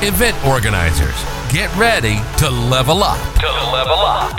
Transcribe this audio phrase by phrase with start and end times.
[0.00, 3.18] Event organizers, get ready to level up.
[3.40, 4.38] To level up.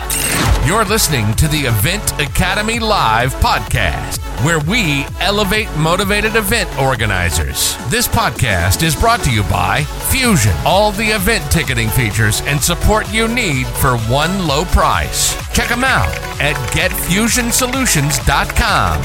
[0.65, 7.75] You're listening to the Event Academy Live podcast, where we elevate motivated event organizers.
[7.89, 13.11] This podcast is brought to you by Fusion, all the event ticketing features and support
[13.11, 15.35] you need for one low price.
[15.53, 16.07] Check them out
[16.39, 19.01] at getfusionsolutions.com.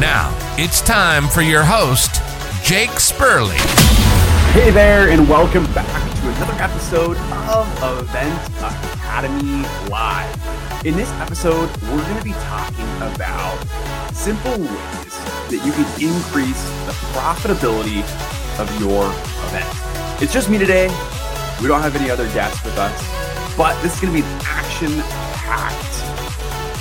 [0.00, 2.22] Now, it's time for your host,
[2.64, 3.58] Jake Sperley.
[4.58, 7.16] Hey there, and welcome back to another episode
[7.48, 10.84] of Event Academy Live.
[10.84, 13.56] In this episode, we're going to be talking about
[14.12, 15.14] simple ways
[15.48, 18.02] that you can increase the profitability
[18.58, 19.04] of your
[19.46, 20.20] event.
[20.20, 20.88] It's just me today.
[21.62, 24.40] We don't have any other guests with us, but this is going to be an
[24.42, 24.90] action
[25.34, 26.02] packed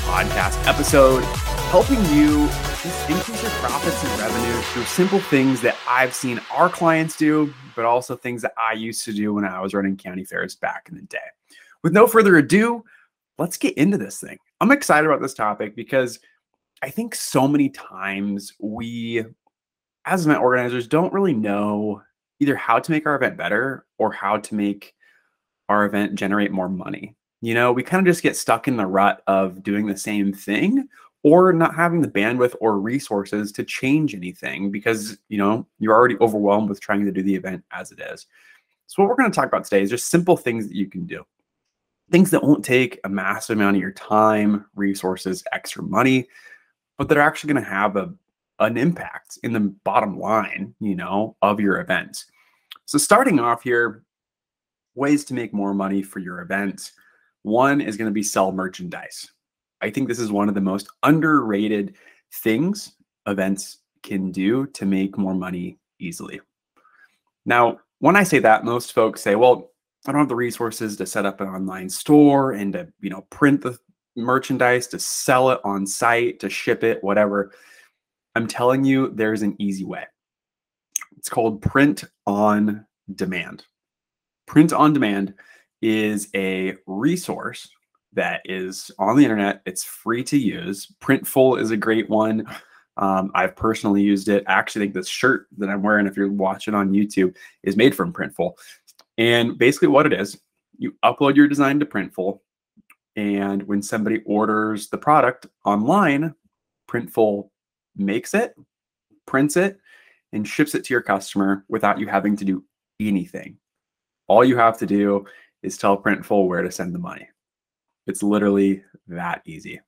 [0.07, 1.23] podcast episode
[1.69, 2.49] helping you
[2.87, 7.53] just increase your profits and revenue through simple things that I've seen our clients do,
[7.75, 10.87] but also things that I used to do when I was running county fairs back
[10.87, 11.17] in the day.
[11.83, 12.85] With no further ado,
[13.37, 14.37] let's get into this thing.
[14.61, 16.19] I'm excited about this topic because
[16.81, 19.25] I think so many times we,
[20.05, 22.01] as event organizers, don't really know
[22.39, 24.93] either how to make our event better or how to make
[25.67, 27.17] our event generate more money.
[27.41, 30.31] You know, we kind of just get stuck in the rut of doing the same
[30.31, 30.87] thing
[31.23, 36.17] or not having the bandwidth or resources to change anything because you know you're already
[36.21, 38.27] overwhelmed with trying to do the event as it is.
[38.87, 41.05] So what we're going to talk about today is just simple things that you can
[41.05, 41.25] do.
[42.09, 46.27] Things that won't take a massive amount of your time resources extra money
[46.97, 48.13] but that are actually going to have a
[48.59, 52.25] an impact in the bottom line you know of your event.
[52.85, 54.03] So starting off here
[54.95, 56.91] ways to make more money for your event.
[57.43, 59.31] One is going to be sell merchandise
[59.81, 61.95] I think this is one of the most underrated
[62.33, 62.93] things
[63.27, 66.39] events can do to make more money easily.
[67.45, 69.71] Now, when I say that, most folks say, well,
[70.05, 73.25] I don't have the resources to set up an online store and to, you know,
[73.29, 73.77] print the
[74.15, 77.51] merchandise, to sell it on site, to ship it, whatever.
[78.35, 80.03] I'm telling you, there's an easy way.
[81.17, 82.85] It's called print on
[83.15, 83.65] demand.
[84.45, 85.33] Print on demand
[85.81, 87.69] is a resource
[88.13, 89.61] that is on the internet.
[89.65, 90.87] It's free to use.
[91.01, 92.45] Printful is a great one.
[92.97, 94.43] Um, I've personally used it.
[94.47, 97.95] I actually think this shirt that I'm wearing, if you're watching on YouTube, is made
[97.95, 98.53] from Printful.
[99.17, 100.39] And basically, what it is,
[100.77, 102.39] you upload your design to Printful.
[103.15, 106.33] And when somebody orders the product online,
[106.89, 107.49] Printful
[107.95, 108.55] makes it,
[109.25, 109.79] prints it,
[110.33, 112.63] and ships it to your customer without you having to do
[112.99, 113.57] anything.
[114.27, 115.25] All you have to do
[115.63, 117.27] is tell Printful where to send the money.
[118.07, 119.81] It's literally that easy.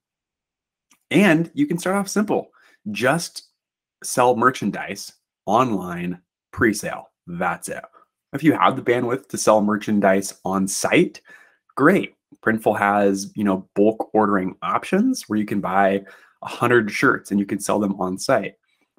[1.11, 2.49] And you can start off simple.
[2.91, 3.49] Just
[4.03, 5.13] sell merchandise
[5.45, 6.19] online
[6.51, 7.09] pre sale.
[7.27, 7.83] That's it.
[8.33, 11.21] If you have the bandwidth to sell merchandise on site,
[11.75, 12.15] great.
[12.45, 16.03] Printful has, you know, bulk ordering options where you can buy
[16.39, 18.53] 100 shirts and you can sell them on site.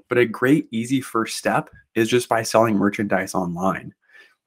[0.09, 3.95] But a great easy first step is just by selling merchandise online.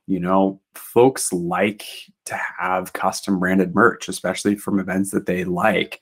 [0.07, 1.85] You know, folks like
[2.25, 6.01] to have custom branded merch, especially from events that they like.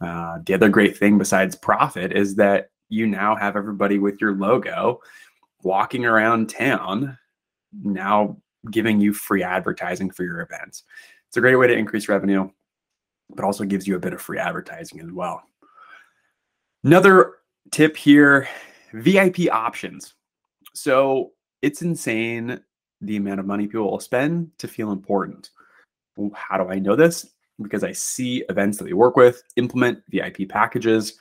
[0.00, 4.34] Uh, the other great thing besides profit is that you now have everybody with your
[4.34, 5.00] logo
[5.62, 7.16] walking around town,
[7.82, 8.36] now
[8.70, 10.84] giving you free advertising for your events.
[11.28, 12.50] It's a great way to increase revenue,
[13.34, 15.42] but also gives you a bit of free advertising as well.
[16.84, 17.34] Another
[17.70, 18.48] tip here
[18.92, 20.14] VIP options.
[20.74, 22.60] So it's insane
[23.02, 25.50] the amount of money people will spend to feel important.
[26.34, 27.26] How do I know this?
[27.60, 31.18] Because I see events that we work with implement VIP packages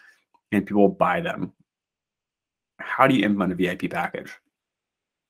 [0.52, 1.52] and people buy them.
[2.80, 4.32] How do you implement a VIP package?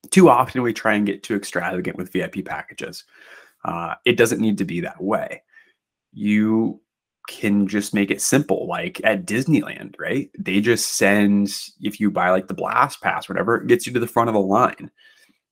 [0.09, 3.03] Too often we try and get too extravagant with VIP packages.
[3.63, 5.43] Uh, it doesn't need to be that way.
[6.11, 6.81] You
[7.29, 10.29] can just make it simple, like at Disneyland, right?
[10.37, 13.99] They just send, if you buy like the Blast Pass, whatever, it gets you to
[13.99, 14.91] the front of the line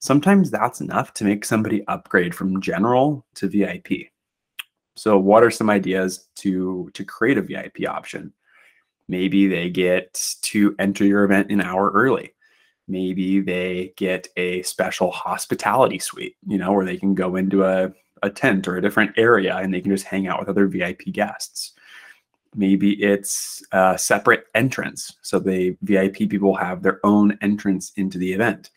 [0.00, 4.08] sometimes that's enough to make somebody upgrade from general to VIP.
[4.96, 8.32] So what are some ideas to to create a VIP option?
[9.08, 12.34] Maybe they get to enter your event an hour early.
[12.88, 17.92] Maybe they get a special hospitality suite, you know, where they can go into a,
[18.22, 21.12] a tent or a different area and they can just hang out with other VIP
[21.12, 21.72] guests.
[22.56, 25.16] Maybe it's a separate entrance.
[25.22, 28.70] So the VIP people have their own entrance into the event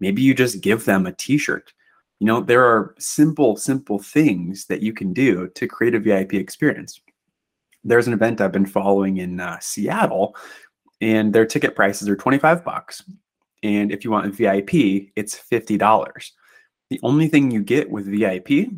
[0.00, 1.72] Maybe you just give them a t shirt.
[2.20, 6.34] You know, there are simple, simple things that you can do to create a VIP
[6.34, 7.00] experience.
[7.84, 10.34] There's an event I've been following in uh, Seattle,
[11.00, 13.02] and their ticket prices are 25 bucks.
[13.62, 16.30] And if you want VIP, it's $50.
[16.90, 18.70] The only thing you get with VIP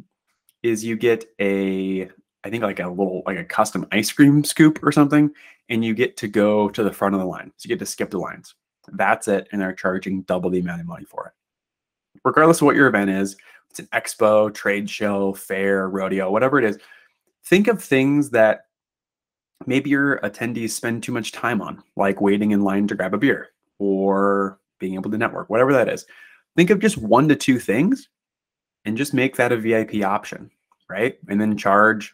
[0.62, 2.11] is you get a
[2.44, 5.31] I think like a little like a custom ice cream scoop or something,
[5.69, 7.53] and you get to go to the front of the line.
[7.56, 8.55] So you get to skip the lines.
[8.93, 12.20] That's it, and they're charging double the amount of money for it.
[12.25, 13.37] Regardless of what your event is,
[13.70, 16.79] it's an expo, trade show, fair, rodeo, whatever it is.
[17.44, 18.67] Think of things that
[19.67, 23.19] maybe your attendees spend too much time on, like waiting in line to grab a
[23.19, 23.49] beer
[23.79, 26.06] or being able to network, whatever that is.
[26.56, 28.08] Think of just one to two things
[28.85, 30.50] and just make that a VIP option,
[30.88, 31.19] right?
[31.29, 32.12] And then charge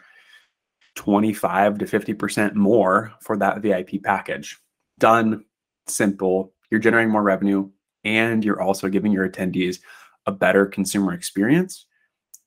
[0.94, 4.58] 25 to 50% more for that VIP package.
[4.98, 5.44] Done,
[5.86, 6.52] simple.
[6.70, 7.70] You're generating more revenue
[8.04, 9.80] and you're also giving your attendees
[10.26, 11.86] a better consumer experience,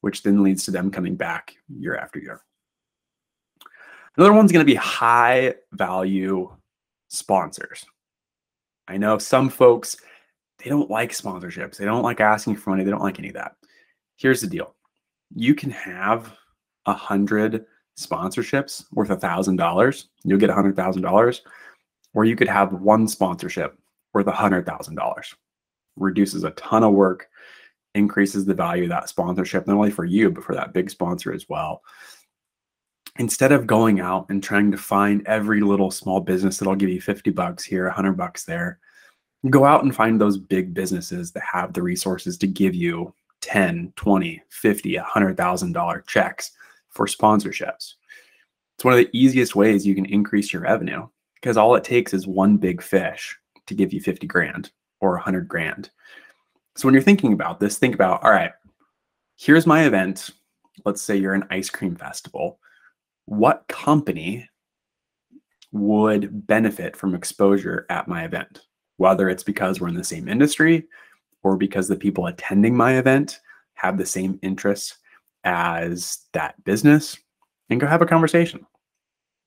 [0.02, 2.42] which then leads to them coming back year after year.
[4.16, 6.52] Another one's going to be high value
[7.08, 7.86] sponsors.
[8.88, 9.96] I know some folks,
[10.58, 11.78] they don't like sponsorships.
[11.78, 12.84] They don't like asking for money.
[12.84, 13.56] They don't like any of that.
[14.16, 14.74] Here's the deal
[15.36, 16.34] you can have
[16.86, 17.66] a hundred
[18.00, 21.42] sponsorships worth a thousand dollars, you'll get a hundred thousand dollars,
[22.13, 23.78] or you could have one sponsorship
[24.18, 25.34] worth a hundred thousand dollars.
[25.96, 27.30] Reduces a ton of work,
[27.94, 31.31] increases the value of that sponsorship, not only for you, but for that big sponsor
[31.31, 31.84] as well.
[33.19, 37.02] Instead of going out and trying to find every little small business that'll give you
[37.02, 38.80] 50 bucks here, 100 bucks there,
[39.50, 43.94] go out and find those big businesses that have the resources to give you 10,
[43.96, 46.52] 20, 50, $100,000 checks
[46.90, 47.94] for sponsorships.
[48.75, 52.13] It's one of the easiest ways you can increase your revenue because all it takes
[52.13, 53.38] is one big fish
[53.68, 55.90] to give you 50 grand or 100 grand.
[56.75, 58.52] So when you're thinking about this, think about all right,
[59.38, 60.31] here's my event.
[60.86, 62.60] Let's say you're an ice cream festival.
[63.25, 64.48] What company
[65.72, 68.62] would benefit from exposure at my event?
[68.98, 70.88] Whether it's because we're in the same industry
[71.44, 73.40] or because the people attending my event
[73.75, 74.98] have the same interests
[75.44, 77.18] as that business
[77.70, 78.66] and go have a conversation.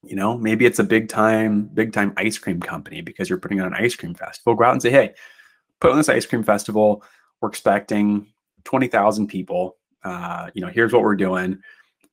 [0.03, 3.61] You know, maybe it's a big time, big time ice cream company because you're putting
[3.61, 4.55] on an ice cream festival.
[4.55, 5.15] Go out and say, hey,
[5.81, 7.03] put on this ice cream festival.
[7.41, 8.27] We're expecting
[8.65, 9.77] 20,000 people.
[10.03, 11.59] Uh, you know, here's what we're doing.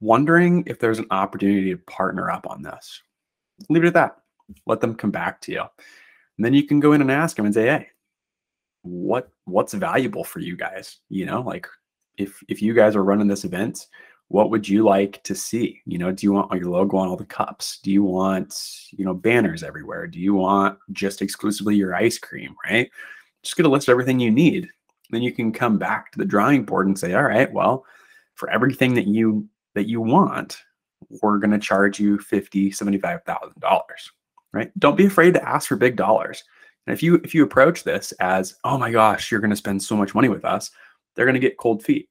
[0.01, 3.01] Wondering if there's an opportunity to partner up on this.
[3.69, 4.18] Leave it at that.
[4.66, 5.62] Let them come back to you.
[5.62, 7.88] And then you can go in and ask them and say, hey,
[8.84, 11.00] what what's valuable for you guys?
[11.10, 11.68] You know, like
[12.18, 13.88] if if you guys are running this event,
[14.29, 15.81] what would you like to see?
[15.85, 17.79] You know, do you want your logo on all the cups?
[17.81, 18.59] Do you want,
[18.91, 20.06] you know, banners everywhere?
[20.07, 22.89] Do you want just exclusively your ice cream, right?
[23.44, 24.68] Just get a list of everything you need.
[25.09, 27.85] Then you can come back to the drawing board and say, all right, well,
[28.35, 30.57] for everything that you that you want,
[31.21, 34.12] we're going to charge you fifty, seventy-five thousand dollars,
[34.51, 34.71] right?
[34.77, 36.44] Don't be afraid to ask for big dollars.
[36.85, 39.81] And if you if you approach this as, oh my gosh, you're going to spend
[39.81, 40.71] so much money with us,
[41.15, 42.09] they're going to get cold feet.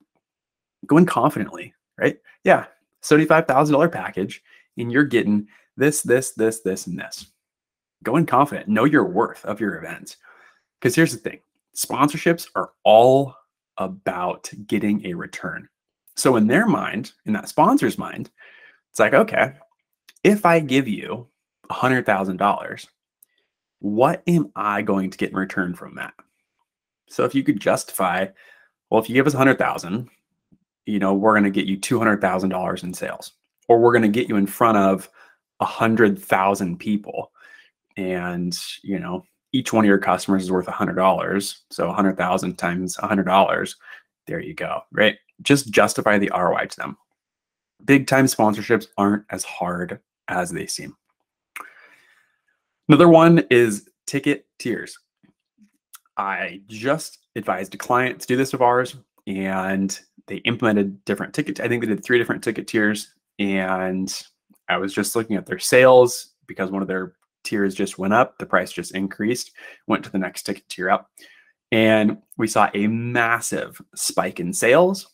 [0.87, 2.19] Go in confidently, right?
[2.45, 2.67] Yeah,
[3.03, 4.43] $75,000 package,
[4.77, 5.47] and you're getting
[5.77, 7.27] this, this, this, this, and this.
[8.03, 8.69] Go in confident.
[8.69, 10.17] Know your worth of your events.
[10.81, 11.41] Because here's the thing
[11.77, 13.35] sponsorships are all
[13.79, 15.69] about getting a return.
[16.15, 18.31] So, in their mind, in that sponsor's mind,
[18.91, 19.53] it's like, okay,
[20.25, 21.29] if I give you
[21.71, 22.87] $100,000,
[23.81, 26.15] what am I going to get in return from that?
[27.09, 28.27] So, if you could justify
[28.91, 30.09] well, if you give us 100,000,
[30.87, 33.33] you know, we're going to get you $200,000 in sales
[33.69, 35.11] or we're going to get you in front of
[35.59, 37.33] 100,000 people
[37.97, 41.57] and, you know, each one of your customers is worth $100.
[41.71, 43.75] So 100,000 times $100,
[44.27, 45.17] there you go, right?
[45.43, 46.97] Just justify the ROI to them.
[47.85, 50.97] Big time sponsorships aren't as hard as they seem.
[52.89, 54.99] Another one is ticket tiers.
[56.17, 58.97] I just advised a client to do this of ours,
[59.27, 61.61] and they implemented different ticket.
[61.61, 64.13] I think they did three different ticket tiers, and
[64.69, 67.15] I was just looking at their sales because one of their
[67.45, 68.39] tiers just went up.
[68.39, 69.53] The price just increased.
[69.87, 71.11] Went to the next ticket tier up,
[71.73, 75.13] and we saw a massive spike in sales,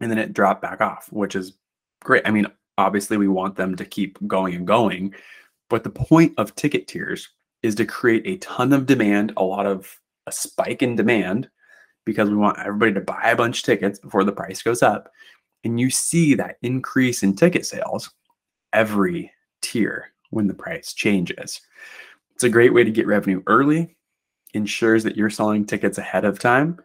[0.00, 1.54] and then it dropped back off, which is
[2.02, 2.26] great.
[2.26, 2.46] I mean,
[2.78, 5.14] obviously, we want them to keep going and going,
[5.68, 7.30] but the point of ticket tiers
[7.62, 11.48] is to create a ton of demand, a lot of a spike in demand
[12.04, 15.10] because we want everybody to buy a bunch of tickets before the price goes up.
[15.64, 18.10] And you see that increase in ticket sales
[18.72, 19.32] every
[19.62, 21.60] tier when the price changes.
[22.34, 23.96] It's a great way to get revenue early,
[24.52, 26.78] ensures that you're selling tickets ahead of time.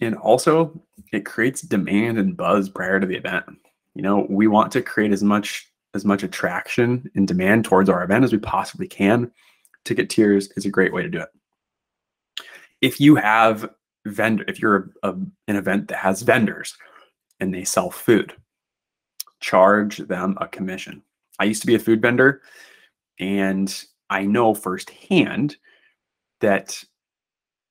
[0.00, 3.44] And also, it creates demand and buzz prior to the event.
[3.94, 8.04] You know, we want to create as much as much attraction and demand towards our
[8.04, 9.30] event as we possibly can
[9.84, 11.28] ticket tiers is a great way to do it.
[12.80, 13.68] If you have
[14.06, 15.12] vendor, if you're a, a,
[15.48, 16.76] an event that has vendors
[17.38, 18.32] and they sell food,
[19.40, 21.02] charge them a commission.
[21.38, 22.42] I used to be a food vendor
[23.18, 25.56] and I know firsthand
[26.40, 26.82] that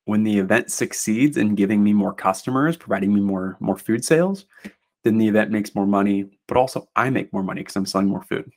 [0.05, 4.45] when the event succeeds in giving me more customers, providing me more more food sales,
[5.03, 8.07] then the event makes more money, but also I make more money because I'm selling
[8.07, 8.49] more food.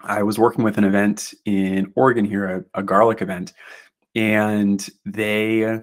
[0.00, 3.52] I was working with an event in Oregon here, a, a garlic event,
[4.14, 5.80] and they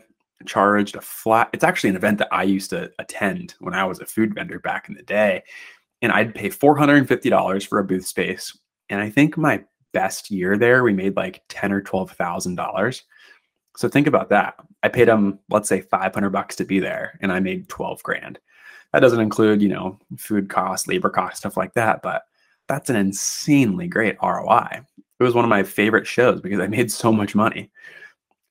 [0.48, 1.50] charged a flat.
[1.54, 4.60] It's actually an event that I used to attend when I was a food vendor
[4.60, 5.44] back in the day,
[6.02, 8.58] and I'd pay four hundred and fifty dollars for a booth space.
[8.90, 13.04] And I think my best year there, we made like ten or twelve thousand dollars.
[13.78, 14.56] So think about that.
[14.84, 18.02] I paid them, let's say, five hundred bucks to be there, and I made twelve
[18.04, 18.40] grand.
[18.94, 22.02] That doesn't include, you know, food costs, labor costs, stuff like that.
[22.02, 22.24] But
[22.68, 24.82] that's an insanely great ROI.
[25.20, 27.72] It was one of my favorite shows because I made so much money.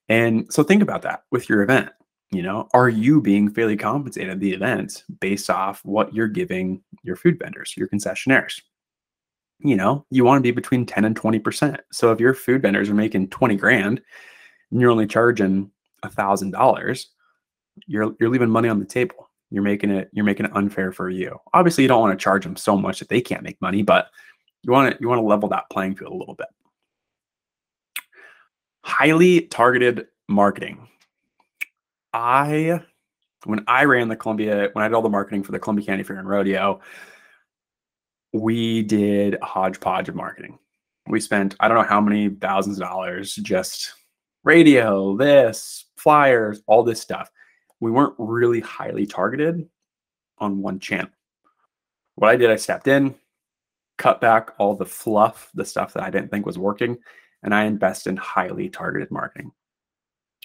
[0.09, 1.91] And so think about that with your event.
[2.31, 6.83] You know, are you being fairly compensated at the event based off what you're giving
[7.03, 8.61] your food vendors, your concessionaires?
[9.61, 11.79] You know, you want to be between 10 and 20%.
[11.93, 14.03] So if your food vendors are making 20 grand
[14.71, 15.71] and you're only charging
[16.03, 17.11] a thousand dollars,
[17.87, 19.31] you're you're leaving money on the table.
[19.51, 21.39] You're making it you're making it unfair for you.
[21.53, 24.09] Obviously, you don't want to charge them so much that they can't make money, but
[24.63, 26.49] you want to you want to level that playing field a little bit.
[28.85, 30.89] Highly targeted marketing.
[32.13, 32.81] I
[33.45, 36.03] when I ran the Columbia, when I did all the marketing for the Columbia County
[36.03, 36.81] Fair and Rodeo,
[38.33, 40.59] we did a hodgepodge of marketing.
[41.09, 43.95] We spent I don't know how many thousands of dollars just
[44.45, 47.31] radio, this, flyers, all this stuff
[47.85, 49.69] we weren't really highly targeted
[50.39, 51.11] on one channel.
[52.15, 53.15] What I did, I stepped in,
[53.99, 56.97] cut back all the fluff, the stuff that I didn't think was working,
[57.45, 59.53] and I invest in highly targeted marketing.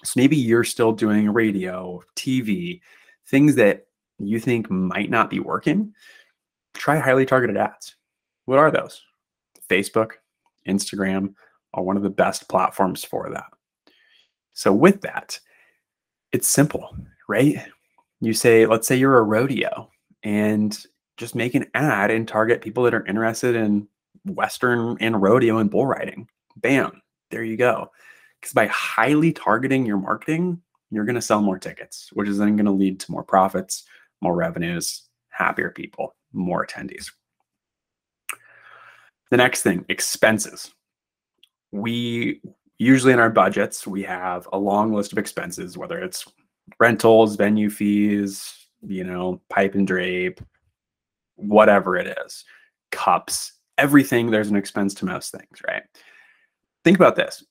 [0.04, 2.82] So maybe you're still doing radio, TV,
[3.28, 3.88] things that
[4.20, 5.94] you think might not be working.
[6.74, 7.96] Try highly targeted ads.
[8.46, 9.02] What are those?
[9.70, 10.12] Facebook,
[10.68, 11.34] Instagram
[11.74, 13.48] are one of the best platforms for that.
[14.54, 15.40] So, with that,
[16.32, 16.96] it's simple
[17.30, 17.64] right?
[18.20, 19.90] You say, let's say you're a rodeo
[20.24, 20.78] and
[21.16, 23.88] just make an ad and target people that are interested in
[24.26, 26.28] Western and rodeo and bull riding.
[26.62, 27.02] Bam,
[27.32, 27.92] there you go.
[28.40, 30.62] Because by highly targeting your marketing,
[30.92, 33.84] you're going to sell more tickets, which is then going to lead to more profits,
[34.22, 37.12] more revenues, happier people, more attendees.
[39.30, 40.74] The next thing, expenses.
[41.72, 42.42] We
[42.80, 46.26] usually in our budgets, we have a long list of expenses, whether it's
[46.80, 50.42] rentals, venue fees, you know, pipe and drape,
[51.36, 52.44] whatever it is,
[52.92, 55.84] cups, everything, there's an expense to most things, right?
[56.84, 57.44] Think about this.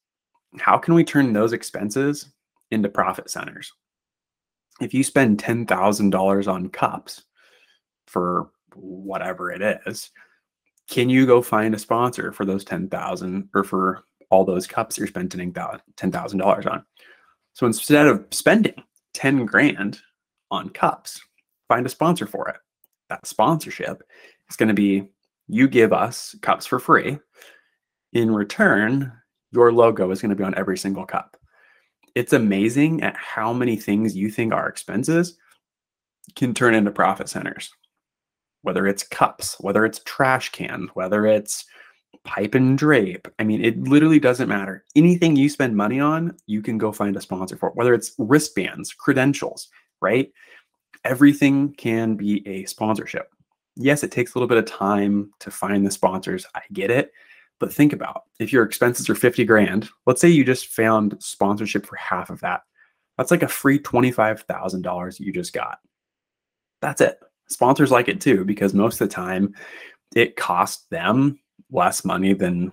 [0.59, 2.33] How can we turn those expenses
[2.71, 3.73] into profit centers?
[4.81, 7.25] If you spend $10,000 on cups
[8.07, 10.11] for whatever it is,
[10.89, 15.07] can you go find a sponsor for those 10,000 or for all those cups you're
[15.07, 16.85] spending $10,000 on?
[17.53, 18.83] So instead of spending
[19.15, 20.01] 10 grand
[20.51, 21.21] on cups.
[21.69, 22.57] Find a sponsor for it.
[23.09, 24.03] That sponsorship
[24.49, 25.09] is going to be
[25.49, 27.19] you give us cups for free.
[28.13, 29.13] In return,
[29.53, 31.37] your logo is going to be on every single cup.
[32.15, 35.37] It's amazing at how many things you think are expenses
[36.37, 37.71] can turn into profit centers.
[38.63, 41.65] Whether it's cups, whether it's trash cans, whether it's
[42.25, 43.29] pipe and drape.
[43.39, 44.85] I mean, it literally doesn't matter.
[44.97, 48.93] Anything you spend money on, you can go find a sponsor for, whether it's wristbands,
[48.93, 49.69] credentials,
[50.01, 50.31] right?
[51.05, 53.33] Everything can be a sponsorship.
[53.77, 56.45] Yes, it takes a little bit of time to find the sponsors.
[56.55, 57.13] I get it.
[57.59, 61.87] But think about if your expenses are 50 grand, let's say you just found sponsorship
[61.87, 62.63] for half of that.
[63.17, 65.79] That's like a free $25,000 you just got.
[66.81, 67.19] That's it.
[67.49, 69.55] Sponsors like it too, because most of the time
[70.15, 72.73] it costs them less money than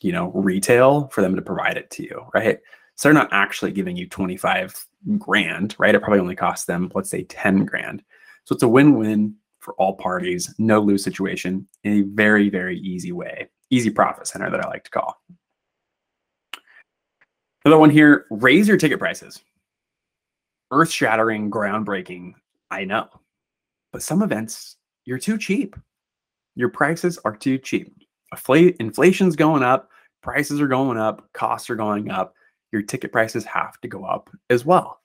[0.00, 2.58] you know retail for them to provide it to you right
[2.94, 4.86] so they're not actually giving you 25
[5.18, 8.02] grand right it probably only costs them let's say 10 grand
[8.44, 13.12] so it's a win-win for all parties no lose situation in a very very easy
[13.12, 15.20] way easy profit center that i like to call
[17.64, 19.42] another one here raise your ticket prices
[20.70, 22.32] earth shattering groundbreaking
[22.70, 23.08] i know
[23.92, 25.76] but some events you're too cheap
[26.56, 27.92] your prices are too cheap
[28.78, 29.90] inflation's going up,
[30.22, 32.34] prices are going up, costs are going up.
[32.72, 35.00] Your ticket prices have to go up as well.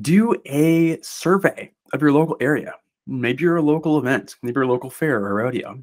[0.00, 2.74] Do a survey of your local area.
[3.06, 5.82] Maybe you're a local event, maybe you're a local fair or rodeo.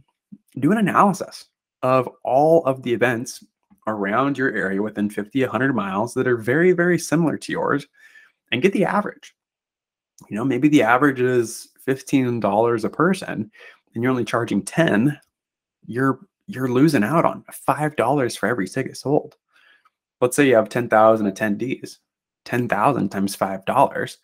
[0.60, 1.46] Do an analysis
[1.84, 3.44] of all of the events
[3.88, 7.86] around your area within 50, 100 miles that are very, very similar to yours
[8.52, 9.34] and get the average.
[10.30, 13.52] You know, maybe the average is $15 a person
[13.94, 15.20] and you're only charging 10,
[15.86, 19.36] you're you're losing out on $5 for every ticket sold.
[20.22, 21.98] Let's say you have 10,000 attendees.
[22.46, 24.18] 10,000 times $5,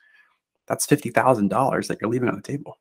[0.65, 2.79] that's $50,000 that you're leaving on the table.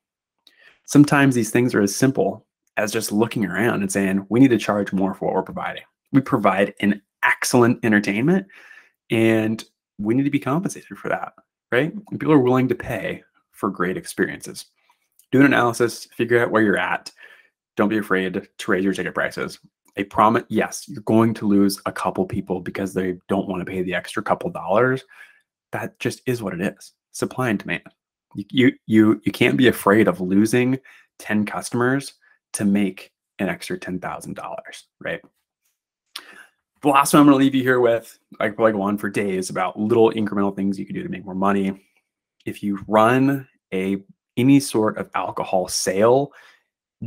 [0.85, 2.45] Sometimes these things are as simple
[2.77, 5.83] as just looking around and saying, we need to charge more for what we're providing.
[6.11, 8.47] We provide an excellent entertainment
[9.09, 9.63] and
[9.99, 11.33] we need to be compensated for that,
[11.71, 11.93] right?
[11.93, 14.65] And people are willing to pay for great experiences.
[15.31, 17.11] Do an analysis, figure out where you're at.
[17.75, 19.59] Don't be afraid to raise your ticket prices.
[19.95, 23.71] A promise, yes, you're going to lose a couple people because they don't want to
[23.71, 25.03] pay the extra couple dollars.
[25.71, 26.93] That just is what it is.
[27.11, 27.83] Supply and demand.
[28.35, 30.79] You you you, you can't be afraid of losing
[31.19, 32.13] 10 customers
[32.53, 34.57] to make an extra $10,000,
[34.99, 35.21] right?
[36.81, 38.97] The last one I'm going to leave you here with, I could probably go on
[38.97, 41.81] for days about little incremental things you can do to make more money.
[42.45, 44.03] If you run a
[44.35, 46.31] any sort of alcohol sale,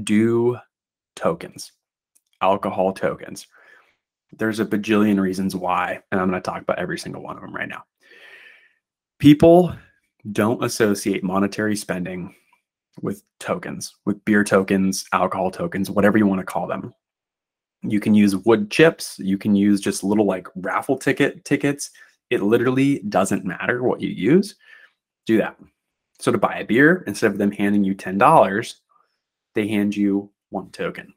[0.03, 0.59] do
[1.15, 1.73] tokens,
[2.41, 3.47] alcohol tokens.
[4.33, 7.43] There's a bajillion reasons why, and I'm going to talk about every single one of
[7.43, 7.85] them right now.
[9.19, 9.75] People
[10.33, 12.35] don't associate monetary spending
[13.03, 16.95] with tokens, with beer tokens, alcohol tokens, whatever you want to call them.
[17.83, 19.19] You can use wood chips.
[19.19, 21.91] You can use just little like raffle ticket tickets.
[22.31, 24.57] It literally doesn't matter what you use.
[25.27, 25.57] Do that.
[26.19, 28.75] So to buy a beer, instead of them handing you $10,
[29.55, 31.13] they hand you one token.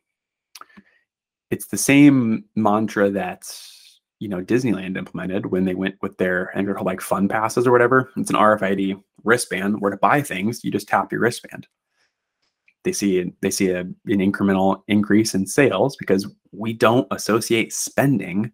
[1.49, 3.51] It's the same mantra that
[4.19, 8.11] you know Disneyland implemented when they went with their and like fun passes or whatever.
[8.17, 11.67] It's an RFID wristband where to buy things, you just tap your wristband
[12.83, 18.51] they see they see a, an incremental increase in sales because we don't associate spending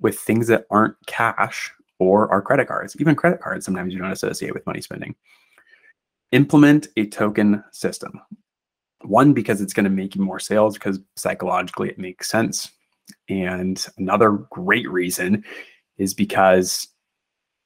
[0.00, 2.96] with things that aren't cash or our credit cards.
[3.00, 5.14] Even credit cards sometimes you don't associate with money spending.
[6.32, 8.20] Implement a token system.
[9.02, 12.70] One because it's going to make you more sales because psychologically it makes sense.
[13.28, 15.44] And another great reason
[15.96, 16.88] is because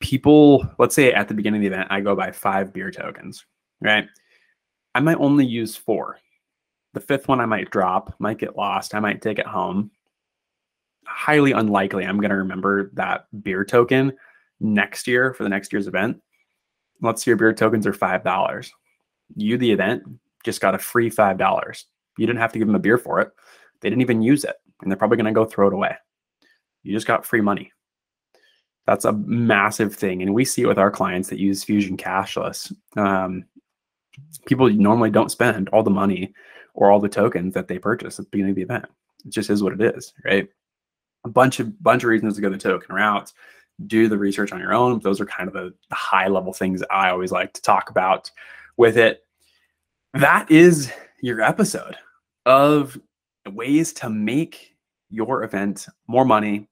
[0.03, 3.47] people, let's say at the beginning of the event, I go buy five beer tokens,
[3.81, 4.07] right?
[4.95, 6.19] I might only use four.
[6.93, 8.95] The fifth one I might drop, might get lost.
[8.95, 9.91] I might take it home.
[11.07, 14.12] Highly unlikely I'm going to remember that beer token
[14.61, 16.21] next year for the next year's event.
[17.01, 18.71] Let's say your beer tokens are $5.
[19.37, 20.03] You, the event,
[20.45, 21.85] just got a free $5.
[22.19, 23.33] You didn't have to give them a beer for it.
[23.81, 25.97] They didn't even use it, and they're probably going to go throw it away.
[26.83, 27.73] You just got free money.
[28.87, 30.23] That's a massive thing.
[30.23, 32.73] And we see it with our clients that use Fusion Cashless.
[32.97, 33.45] Um,
[34.47, 36.35] people normally don't spend all the money
[36.75, 38.87] or all the tokens that they purchase at the beginning of the event.
[39.25, 40.49] It just is what it is, right?
[41.25, 43.33] A bunch of bunch of reasons to go the token route.
[43.87, 45.01] Do the research on your own.
[45.01, 48.31] Those are kind of the, the high level things I always like to talk about
[48.77, 49.25] with it.
[50.14, 51.97] That is your episode
[52.47, 52.99] of
[53.49, 54.77] ways to make
[55.11, 56.68] your event more money,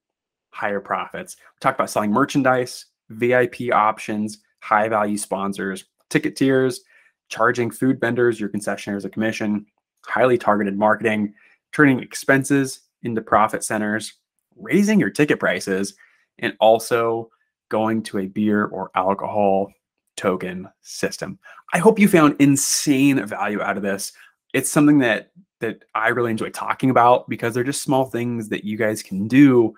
[0.50, 1.36] higher profits.
[1.38, 6.80] We talked about selling merchandise, VIP options, high value sponsors, ticket tiers,
[7.28, 9.66] charging food vendors, your concessionaires a commission,
[10.04, 11.32] highly targeted marketing,
[11.72, 14.14] turning expenses into profit centers,
[14.56, 15.94] raising your ticket prices,
[16.38, 17.30] and also
[17.68, 19.72] going to a beer or alcohol
[20.16, 21.38] token system.
[21.72, 24.12] I hope you found insane value out of this.
[24.52, 28.64] It's something that that I really enjoy talking about because they're just small things that
[28.64, 29.74] you guys can do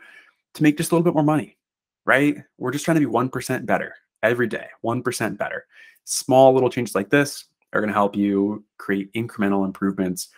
[0.54, 1.56] to make just a little bit more money,
[2.04, 2.36] right?
[2.58, 5.66] We're just trying to be 1% better every day, 1% better.
[6.04, 10.28] Small little changes like this are going to help you create incremental improvements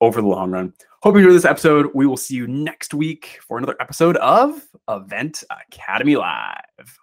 [0.00, 0.72] over the long run.
[1.02, 1.90] Hope you enjoyed this episode.
[1.94, 6.98] We will see you next week for another episode of Event Academy Live.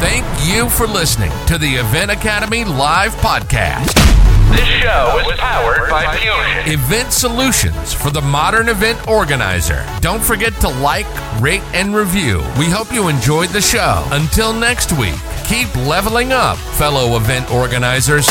[0.00, 4.37] Thank you for listening to the Event Academy Live podcast.
[4.50, 6.72] This show is powered by Fusion.
[6.72, 9.84] Event solutions for the modern event organizer.
[10.00, 11.06] Don't forget to like,
[11.40, 12.38] rate, and review.
[12.58, 14.06] We hope you enjoyed the show.
[14.10, 18.26] Until next week, keep leveling up, fellow event organizers.